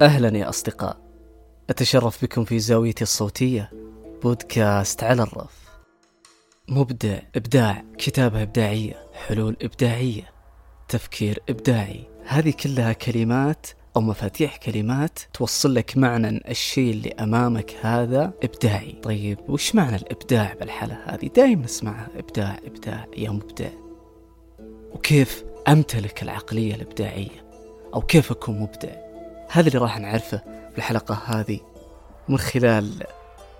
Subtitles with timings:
[0.00, 0.96] أهلا يا أصدقاء.
[1.70, 3.70] أتشرف بكم في زاويتي الصوتية
[4.22, 5.70] بودكاست على الرف.
[6.68, 10.30] مبدع إبداع كتابة إبداعية حلول إبداعية
[10.88, 12.04] تفكير إبداعي.
[12.26, 13.66] هذه كلها كلمات
[13.96, 18.92] أو مفاتيح كلمات توصل لك معنى الشيء اللي أمامك هذا إبداعي.
[19.02, 23.70] طيب وش معنى الإبداع بالحالة هذه؟ دائما نسمعها إبداع إبداع يا مبدع.
[24.92, 27.50] وكيف أمتلك العقلية الإبداعية؟
[27.94, 29.09] أو كيف أكون مبدع؟
[29.52, 30.40] هذا اللي راح نعرفه
[30.74, 31.60] بالحلقة هذه
[32.28, 33.02] من خلال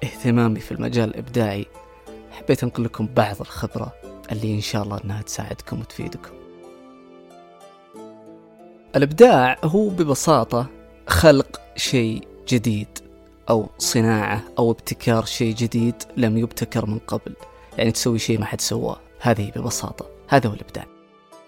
[0.05, 1.66] اهتمامي في المجال الإبداعي.
[2.30, 3.92] حبيت أنقل لكم بعض الخبرة
[4.33, 6.30] اللي إن شاء الله أنها تساعدكم وتفيدكم.
[8.97, 10.66] الإبداع هو ببساطة
[11.06, 12.98] خلق شيء جديد
[13.50, 17.34] أو صناعة أو ابتكار شيء جديد لم يبتكر من قبل.
[17.78, 19.00] يعني تسوي شيء ما حد سواه.
[19.20, 20.06] هذه ببساطة.
[20.28, 20.86] هذا هو الإبداع.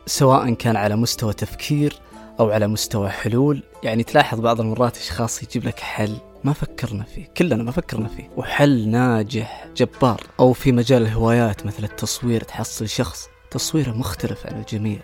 [0.07, 1.99] سواء كان على مستوى تفكير
[2.41, 3.63] أو على مستوى حلول.
[3.83, 8.31] يعني تلاحظ بعض المرات أشخاص يجيب لك حل ما فكرنا فيه كلنا ما فكرنا فيه.
[8.37, 10.21] وحل ناجح جبار.
[10.41, 15.01] أو في مجال الهوايات مثل التصوير تحصل شخص تصويره مختلف عن الجميع.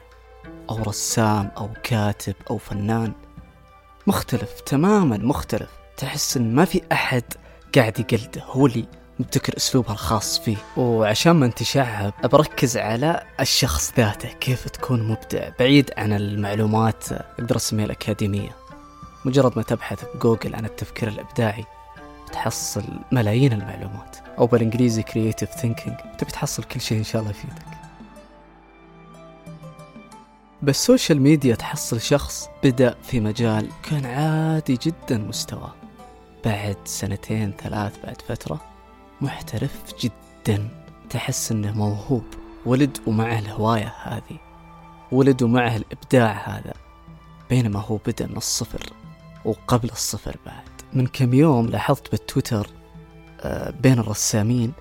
[0.70, 3.12] أو رسام أو كاتب أو فنان.
[4.06, 5.70] مختلف تماما مختلف.
[5.96, 7.24] تحس إن ما في أحد
[7.74, 8.84] قاعد يقلده هو اللي
[9.20, 10.56] مبتكر أسلوبها الخاص فيه.
[10.76, 15.48] وعشان ما نتشعب بركز على الشخص ذاته كيف تكون مبدع.
[15.58, 18.56] بعيد عن المعلومات أقدر اسميها الأكاديمية.
[19.24, 21.64] مجرد ما تبحث بجوجل عن التفكير الإبداعي
[22.32, 24.16] تحصل ملايين المعلومات.
[24.38, 27.66] أو بالإنجليزي creative thinking تبي تحصل كل شيء إن شاء الله يفيدك.
[30.62, 35.74] بال social media تحصل شخص بدأ في مجال كان عادي جدا مستواه.
[36.44, 38.60] بعد سنتين ثلاث بعد فترة
[39.20, 40.68] محترف جدا.
[41.10, 42.24] تحس إنه موهوب.
[42.66, 44.38] ولد ومعه الهواية هذه.
[45.12, 46.74] ولد ومعه الإبداع هذا.
[47.50, 48.92] بينما هو بدأ من الصفر.
[49.44, 50.64] وقبل الصفر بعد.
[50.92, 52.70] من كم يوم لاحظت بالتويتر
[53.40, 54.72] آه، بين الرسامين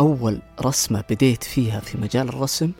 [0.00, 2.72] أول رسمة بديت فيها في مجال الرسم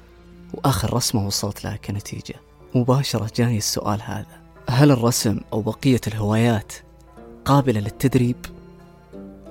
[0.54, 2.34] وآخر رسمة وصلت لها كنتيجة.
[2.74, 4.42] مباشرة جاني السؤال هذا.
[4.68, 6.72] هل الرسم أو بقية الهوايات
[7.44, 8.36] قابلة للتدريب؟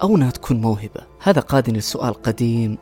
[0.04, 1.02] أو أنها تكون موهبة.
[1.20, 2.78] هذا قادني لسؤال قديم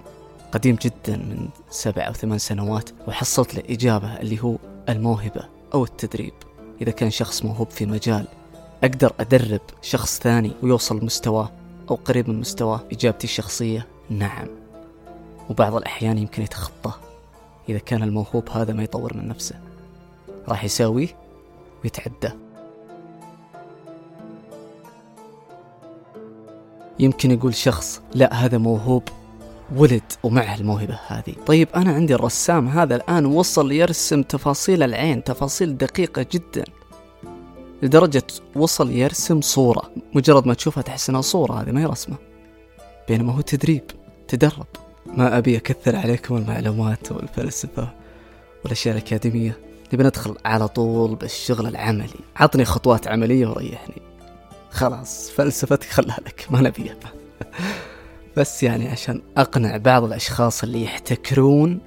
[0.51, 4.55] قديم جدا من سبع أو ثمان سنوات وحصلت له إجابة اللي هو
[4.89, 5.41] الموهبة
[5.73, 6.33] أو التدريب.
[6.81, 8.27] إذا كان شخص موهوب في مجال
[8.83, 11.51] أقدر أدرب شخص ثاني ويوصل لمستواه
[11.91, 12.81] أو قريب من مستواه.
[12.91, 14.47] إجابتي الشخصية نعم.
[15.49, 16.93] وبعض الأحيان يمكن يتخطاه
[17.69, 19.55] إذا كان الموهوب هذا ما يطور من نفسه
[20.47, 21.15] راح يساويه
[21.83, 22.33] ويتعداه
[26.99, 29.03] يمكن يقول شخص لا هذا موهوب
[29.75, 31.35] ولد ومعه الموهبة هذه.
[31.45, 36.63] طيب أنا عندي الرسام هذا الآن وصل يرسم تفاصيل العين تفاصيل دقيقة جدا
[37.83, 38.23] لدرجة
[38.55, 39.91] وصل يرسم صورة.
[40.15, 42.15] مجرد ما تشوفها تحس إنها صورة هذه ما هي رسمة.
[43.07, 43.83] بينما هو تدريب
[44.27, 44.67] تدرب.
[45.05, 47.89] ما أبي أكثر عليكم المعلومات والفلسفة
[48.63, 49.57] والأشياء الأكاديمية.
[49.93, 52.19] نبي ندخل على طول بالشغل العملي.
[52.35, 54.08] عطني خطوات عملية وريحني.
[54.71, 56.95] خلاص فلسفتك خلها لك ما نبيها.
[58.37, 61.79] بس يعني عشان أقنع بعض الأشخاص اللي يحتكرون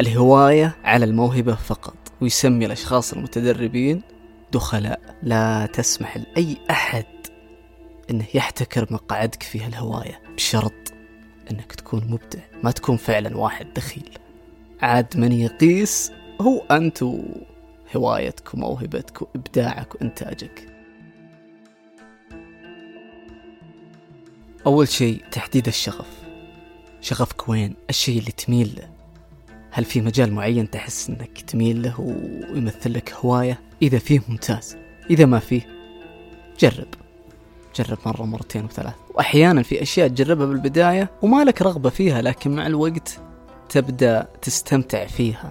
[0.00, 4.02] الهواية على الموهبة فقط ويسمي الأشخاص المتدربين
[4.52, 5.00] دخلاء.
[5.22, 7.04] لا تسمح لأي أحد
[8.10, 10.92] أنه يحتكر مقعدك في هالهواية بشرط
[11.50, 14.18] أنك تكون مبدع ما تكون فعلا واحد دخيل.
[14.82, 20.75] عاد من يقيس هو أنت وهوايتك وموهبتك وإبداعك وإنتاجك.
[24.66, 26.06] أول شيء تحديد الشغف.
[27.00, 28.88] شغفك وين؟ الشيء اللي تميل له.
[29.70, 34.76] هل في مجال معين تحس أنك تميل له ويمثل لك هواية؟ إذا فيه ممتاز.
[35.10, 35.66] إذا ما فيه
[36.60, 36.86] جرب.
[37.76, 38.94] جرب مرة مرتين وثلاث.
[39.14, 43.20] وأحيانا في أشياء تجربها بالبداية وما لك رغبة فيها لكن مع الوقت
[43.68, 45.50] تبدأ تستمتع فيها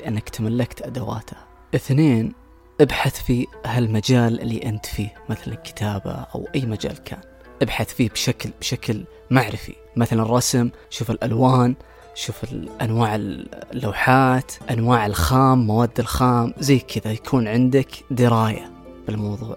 [0.00, 1.46] لأنك تملكت أدواتها.
[1.74, 2.32] اثنين
[2.80, 7.20] ابحث في هالمجال اللي أنت فيه مثل الكتابة أو أي مجال كان.
[7.62, 9.74] ابحث فيه بشكل بشكل معرفي.
[9.96, 11.74] مثلا الرسم شوف الألوان
[12.14, 12.44] شوف
[12.82, 18.70] أنواع اللوحات أنواع الخام مواد الخام زي كذا يكون عندك دراية
[19.06, 19.56] بالموضوع.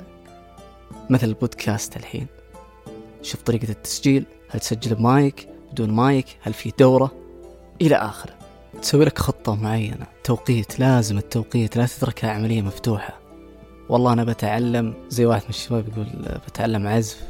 [1.09, 2.27] مثل البودكاست الحين.
[3.21, 4.25] شوف طريقة التسجيل.
[4.49, 7.11] هل تسجل بمايك؟ بدون مايك؟ هل في دورة؟
[7.81, 8.33] إلى آخره.
[8.81, 10.05] تسوي لك خطة معينة.
[10.23, 13.19] توقيت لازم التوقيت لا تتركها عملية مفتوحة.
[13.89, 17.23] والله أنا بتعلم زي واحد من الشباب يقول بتعلم عزف.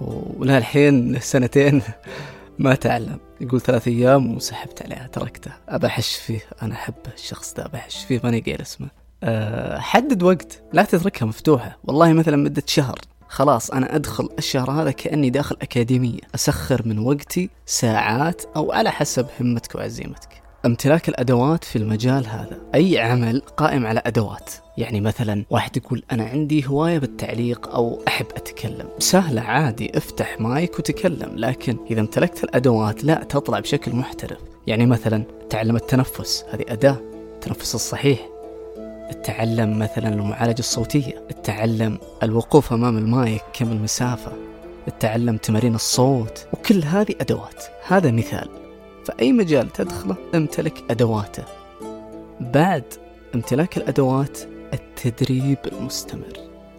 [0.00, 1.82] ولا الحين سنتين
[2.58, 3.18] ما تعلم.
[3.40, 6.40] يقول ثلاث أيام وسحبت عليها تركته أبى أحش فيه.
[6.62, 8.88] أنا احبه الشخص ده أبى أحش فيه ماني قايل اسمه.
[9.22, 10.62] أه حدد وقت.
[10.72, 11.78] لا تتركها مفتوحة.
[11.84, 12.98] والله مثلا مدة شهر.
[13.28, 16.20] خلاص أنا أدخل الشهر هذا كأني داخل أكاديمية.
[16.34, 20.39] أسخر من وقتي ساعات أو على حسب همتك وعزيمتك.
[20.66, 22.58] امتلاك الأدوات في المجال هذا.
[22.74, 24.50] أي عمل قائم على أدوات.
[24.78, 28.88] يعني مثلا واحد يقول أنا عندي هواية بالتعليق أو أحب أتكلم.
[28.98, 31.32] سهلة عادي افتح مايك وتكلم.
[31.36, 34.38] لكن إذا امتلكت الأدوات لا تطلع بشكل محترف.
[34.66, 36.44] يعني مثلا تعلم التنفس.
[36.52, 36.96] هذه أداة.
[37.34, 38.28] التنفس الصحيح.
[39.24, 41.22] تعلم مثلا المعالجة الصوتية.
[41.44, 44.32] تعلم الوقوف أمام المايك كم المسافة.
[45.00, 46.46] تعلم تمارين الصوت.
[46.52, 47.64] وكل هذه أدوات.
[47.86, 48.59] هذا مثال.
[49.04, 51.44] فأي مجال تدخله امتلك أدواته.
[52.40, 52.84] بعد
[53.34, 54.38] امتلاك الأدوات
[54.72, 56.32] التدريب المستمر.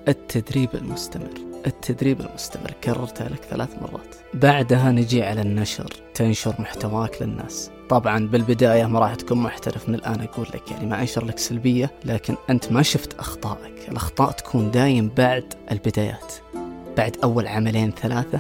[0.07, 1.33] التدريب المستمر.
[1.67, 2.71] التدريب المستمر.
[2.83, 4.15] كررتها لك ثلاث مرات.
[4.33, 5.93] بعدها نجي على النشر.
[6.13, 7.71] تنشر محتواك للناس.
[7.89, 9.89] طبعا بالبداية ما راح تكون محترف.
[9.89, 13.89] من الآن أقول لك يعني ما أنشر لك سلبية لكن أنت ما شفت أخطائك.
[13.89, 16.33] الأخطاء تكون دايم بعد البدايات.
[16.97, 18.39] بعد أول عملين ثلاثة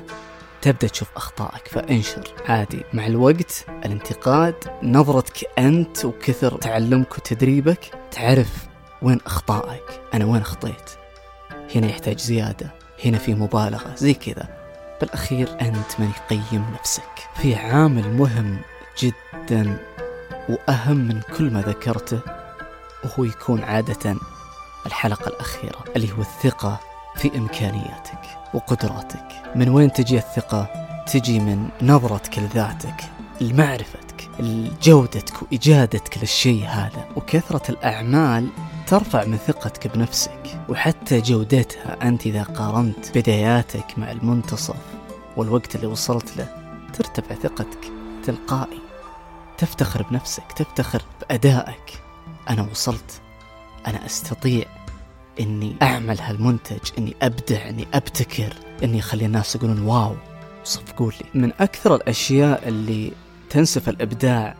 [0.61, 2.33] تبدأ تشوف أخطائك فانشر.
[2.47, 2.83] عادي.
[2.93, 8.67] مع الوقت الانتقاد نظرتك أنت وكثر تعلمك وتدريبك تعرف
[9.01, 10.89] وين أخطائك أنا وين أخطيت.
[11.75, 12.71] هنا يحتاج زيادة
[13.05, 13.95] هنا في مبالغة.
[13.95, 14.61] زي كذا.
[15.01, 17.27] بالأخير أنت من يقيم نفسك.
[17.41, 18.61] في عامل مهم
[18.99, 19.77] جدا
[20.49, 22.19] وأهم من كل ما ذكرته
[23.03, 24.15] وهو يكون عادة
[24.85, 26.79] الحلقة الأخيرة اللي هو الثقة
[27.15, 28.19] في إمكانياتك
[28.53, 29.25] وقدراتك.
[29.55, 30.67] من وين تجي الثقة؟
[31.07, 33.03] تجي من نظرتك لذاتك
[33.41, 34.29] لمعرفتك
[34.83, 37.05] جودتك وإجادتك للشيء هذا.
[37.15, 38.47] وكثرة الأعمال
[38.87, 44.75] ترفع من ثقتك بنفسك وحتى جودتها أنت إذا قارنت بداياتك مع المنتصف
[45.37, 46.47] والوقت اللي وصلت له
[46.93, 47.91] ترتفع ثقتك
[48.25, 48.79] تلقائي.
[49.57, 52.01] تفتخر بنفسك تفتخر بأدائك.
[52.49, 53.21] أنا وصلت
[53.87, 54.80] أنا أستطيع.
[55.39, 60.15] إني أعمل هالمنتج إني أبدع إني أبتكر إني أخلي الناس يقولون واو.
[60.63, 61.41] صفقوا لي.
[61.41, 63.11] من أكثر الأشياء اللي
[63.49, 64.55] تنسف الإبداع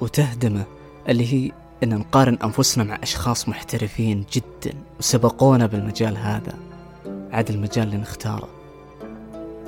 [0.00, 0.64] وتهدمه
[1.08, 1.52] اللي هي
[1.82, 6.54] أن نقارن أنفسنا مع أشخاص محترفين جدا وسبقونا بالمجال هذا.
[7.32, 8.48] عاد المجال اللي نختاره.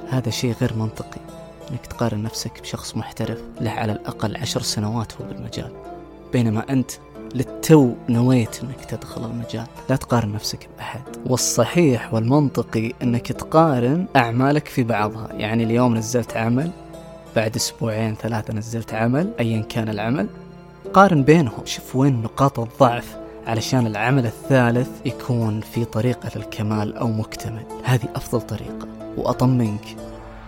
[0.08, 1.20] هذا شيء غير منطقي
[1.70, 5.72] إنك تقارن نفسك بشخص محترف له على الأقل عشر سنوات هو بالمجال.
[6.32, 6.90] بينما أنت
[7.34, 9.66] للتو نويت إنك تدخل المجال.
[9.90, 11.00] لا تقارن نفسك بأحد.
[11.26, 15.28] والصحيح والمنطقي إنك تقارن أعمالك في بعضها.
[15.32, 16.70] يعني اليوم نزلت عمل
[17.36, 20.26] بعد أسبوعين ثلاثة نزلت عمل ايا كان العمل.
[20.92, 21.64] قارن بينهم.
[21.64, 23.16] شوف وين نقاط الضعف
[23.46, 27.62] علشان العمل الثالث يكون في طريقة للكمال أو مكتمل.
[27.84, 28.88] هذه أفضل طريقة.
[29.16, 29.96] وأطمنك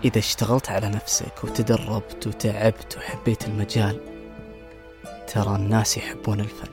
[0.05, 4.12] إذا اشتغلت على نفسك وتدربت وتعبت وحبيت المجال
[5.27, 6.69] ترى الناس يحبون الفن.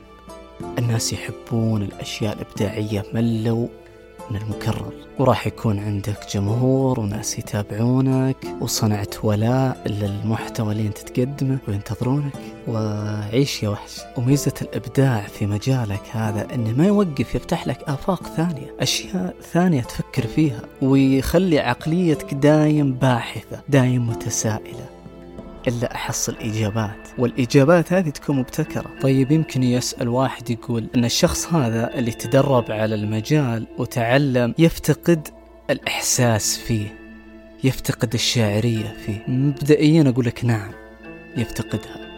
[0.78, 3.68] الناس يحبون الأشياء الإبداعية ملوا
[4.30, 4.92] من المكرر.
[5.18, 12.32] وراح يكون عندك جمهور وناس يتابعونك وصنعت ولاء للمحتوى اللي أنت تقدمه وينتظرونك.
[12.68, 14.00] وعيش يا وحش.
[14.16, 20.26] وميزة الإبداع في مجالك هذا أنه ما يوقف يفتح لك آفاق ثانية أشياء ثانية تفكر
[20.26, 24.99] فيها ويخلي عقليتك دايم باحثة دايم متسائلة.
[25.68, 28.90] إلا أحصل إجابات والإجابات هذه تكون مبتكرة.
[29.00, 35.28] طيب يمكن يسأل واحد يقول أن الشخص هذا اللي تدرب على المجال وتعلم يفتقد
[35.70, 36.94] الإحساس فيه
[37.64, 39.24] يفتقد الشاعرية فيه.
[39.28, 40.72] مبدئيا أقول لك نعم
[41.36, 42.10] يفتقدها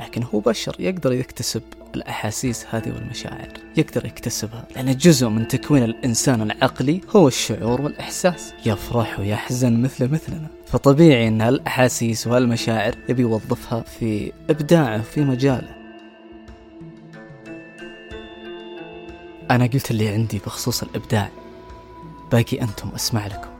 [0.00, 1.62] لكن هو بشر يقدر يكتسب
[1.96, 3.48] الأحاسيس هذه والمشاعر.
[3.76, 4.64] يقدر يكتسبها.
[4.76, 8.52] لأن جزء من تكوين الإنسان العقلي هو الشعور والإحساس.
[8.66, 10.46] يفرح ويحزن مثل مثلنا.
[10.66, 15.76] فطبيعي أن هالأحاسيس وهالمشاعر يبي يوظفها في إبداعه في مجاله.
[19.50, 21.30] أنا قلت اللي عندي بخصوص الإبداع.
[22.32, 23.50] باقي أنتم أسمع لكم.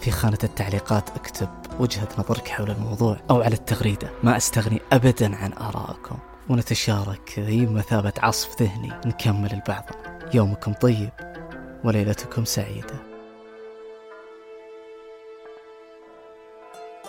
[0.00, 1.48] في خانة التعليقات أكتب
[1.80, 4.10] وجهة نظرك حول الموضوع أو على التغريدة.
[4.22, 6.16] ما أستغني أبدا عن آرائكم.
[6.48, 8.92] ونتشارك هي بمثابة عصف ذهني.
[9.06, 9.90] نكمل البعض.
[10.34, 11.10] يومكم طيب
[11.84, 13.13] وليلتكم سعيدة.